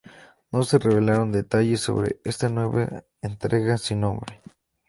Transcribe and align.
No 0.51 0.63
se 0.63 0.79
revelaron 0.79 1.31
detalles 1.31 1.81
sobre 1.81 2.19
esa 2.23 2.49
nueva 2.49 3.03
entrega 3.21 3.77
sin 3.77 3.99
nombre. 4.01 4.41